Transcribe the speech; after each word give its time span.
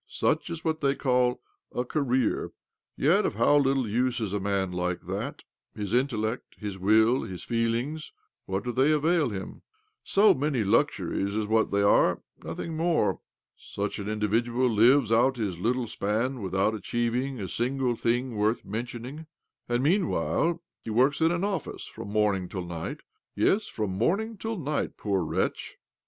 Such 0.07 0.49
is 0.49 0.65
what 0.65 0.81
they 0.81 0.95
call' 0.95 1.43
a 1.71 1.85
career' 1.85 2.53
1 2.97 3.07
Yjet 3.07 3.23
of 3.23 3.35
how 3.35 3.57
little 3.57 3.87
use 3.87 4.19
is 4.19 4.33
a 4.33 4.39
man 4.39 4.71
like 4.71 5.01
that 5.01 5.43
1 5.73 5.79
His 5.83 5.93
intellect, 5.93 6.55
his 6.57 6.79
will, 6.79 7.21
his 7.21 7.43
feelings— 7.43 8.11
what 8.47 8.63
doi 8.63 8.71
they 8.71 8.91
avail 8.91 9.29
him? 9.29 9.61
So 10.03 10.33
many 10.33 10.63
luxuries 10.63 11.35
is 11.35 11.45
what 11.45 11.69
they, 11.69 11.81
3 11.81 11.81
34 11.83 11.85
OBLOMOV 11.85 11.99
are— 11.99 12.21
nothing 12.49 12.75
more. 12.75 13.19
Such 13.55 13.99
ал 13.99 14.07
individual 14.11 14.71
lives 14.73 15.11
out 15.11 15.37
his 15.37 15.59
little 15.59 15.85
span 15.85 16.41
without 16.41 16.73
a 16.73 16.79
chieving 16.79 17.39
a 17.39 17.47
single 17.47 17.93
thing 17.95 18.35
worth 18.35 18.65
mentioning; 18.65 19.27
and 19.69 19.83
meanwhile 19.83 20.63
he 20.83 20.89
works 20.89 21.21
in 21.21 21.31
an 21.31 21.43
office 21.43 21.85
from 21.85 22.09
morning 22.09 22.49
till 22.49 22.65
night— 22.65 23.01
yes, 23.35 23.67
from 23.67 23.91
morning 23.91 24.35
till 24.39 24.57
night, 24.57 24.97
poor 24.97 25.23
wretch 25.23 25.77